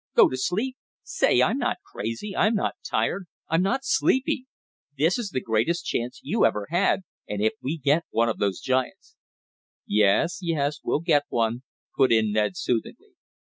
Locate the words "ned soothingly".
12.31-13.13